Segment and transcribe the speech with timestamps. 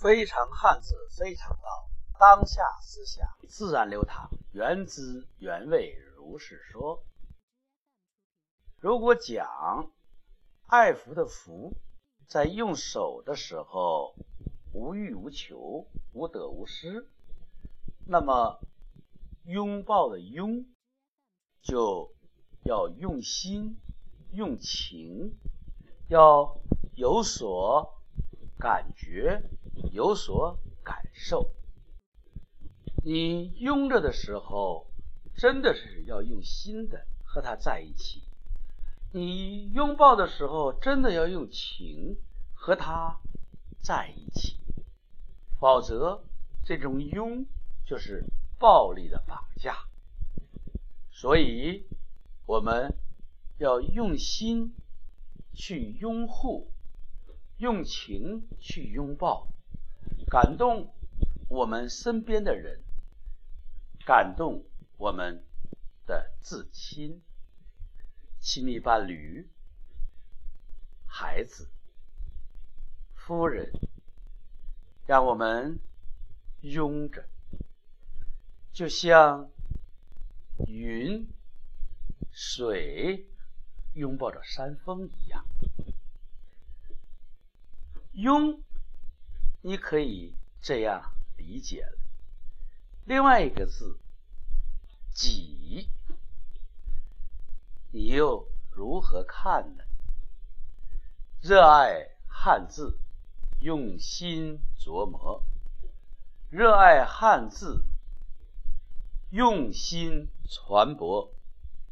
[0.00, 1.90] 非常汉字，非常道。
[2.20, 7.04] 当下思想自然流淌，原汁原味，如是说。
[8.78, 9.90] 如果讲
[10.66, 11.76] 爱福的福，
[12.28, 14.14] 在用手的时候
[14.72, 17.10] 无欲无求，无得无失，
[18.06, 18.60] 那么
[19.46, 20.64] 拥抱的拥
[21.60, 22.14] 就
[22.62, 23.80] 要用心、
[24.30, 25.36] 用情，
[26.08, 26.60] 要
[26.94, 28.00] 有所
[28.58, 29.42] 感觉。
[29.92, 31.52] 有所感受，
[33.04, 34.90] 你拥着的时候，
[35.36, 38.22] 真的是要用心的和他在一起；
[39.12, 42.16] 你拥抱的时候，真的要用情
[42.54, 43.20] 和他
[43.80, 44.58] 在一起。
[45.58, 46.24] 否则，
[46.64, 47.46] 这种拥
[47.84, 48.24] 就是
[48.58, 49.76] 暴力的绑架。
[51.10, 51.86] 所以，
[52.46, 52.96] 我们
[53.58, 54.74] 要用心
[55.52, 56.70] 去拥护，
[57.56, 59.48] 用情去拥抱。
[60.30, 60.92] 感动
[61.48, 62.82] 我们身边的人，
[64.04, 64.62] 感动
[64.98, 65.42] 我们
[66.06, 67.22] 的至亲、
[68.38, 69.48] 亲密伴侣、
[71.06, 71.70] 孩子、
[73.14, 73.72] 夫人，
[75.06, 75.78] 让我们
[76.60, 77.26] 拥着，
[78.72, 79.50] 就像
[80.66, 81.26] 云、
[82.30, 83.26] 水
[83.94, 85.46] 拥抱着山峰一样，
[88.12, 88.62] 拥。
[89.62, 91.98] 你可以这样理解了。
[93.04, 93.98] 另外一个字
[95.12, 95.88] “己”，
[97.90, 99.84] 你又如何看呢？
[101.40, 102.98] 热爱汉字，
[103.60, 105.42] 用心琢磨；
[106.50, 107.84] 热爱汉字，
[109.30, 111.32] 用心传播。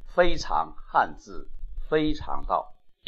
[0.06, 1.50] 非常汉字，
[1.90, 2.75] 非常道。